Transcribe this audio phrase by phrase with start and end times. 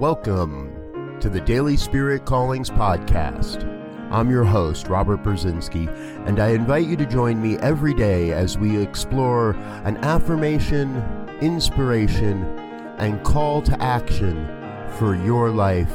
[0.00, 3.64] Welcome to the Daily Spirit Callings Podcast.
[4.12, 5.88] I'm your host, Robert Brzezinski,
[6.24, 11.02] and I invite you to join me every day as we explore an affirmation,
[11.40, 12.44] inspiration,
[12.98, 14.46] and call to action
[14.98, 15.92] for your life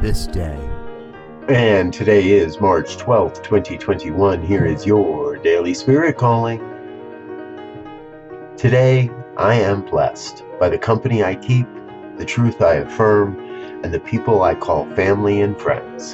[0.00, 0.60] this day.
[1.48, 4.46] And today is March 12th, 2021.
[4.46, 6.60] Here is your Daily Spirit Calling.
[8.56, 11.66] Today, I am blessed by the company I keep
[12.20, 13.34] the truth I affirm,
[13.82, 16.12] and the people I call family and friends.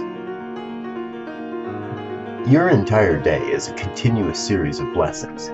[2.49, 5.49] Your entire day is a continuous series of blessings.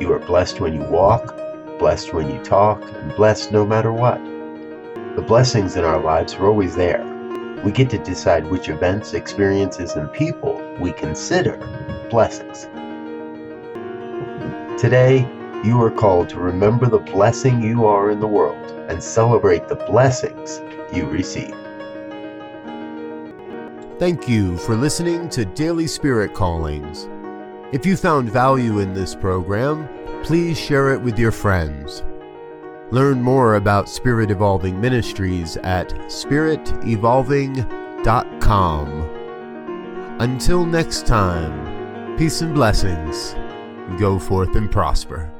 [0.00, 1.36] You are blessed when you walk,
[1.78, 4.18] blessed when you talk, and blessed no matter what.
[5.14, 7.04] The blessings in our lives are always there.
[7.62, 11.58] We get to decide which events, experiences, and people we consider
[12.08, 12.62] blessings.
[14.80, 15.28] Today,
[15.64, 19.74] you are called to remember the blessing you are in the world and celebrate the
[19.74, 20.60] blessings
[20.94, 21.54] you receive.
[23.98, 27.08] Thank you for listening to Daily Spirit Callings.
[27.72, 29.88] If you found value in this program,
[30.22, 32.04] please share it with your friends.
[32.90, 38.88] Learn more about Spirit Evolving Ministries at spiritevolving.com.
[40.20, 43.34] Until next time, peace and blessings.
[43.98, 45.30] Go forth and prosper.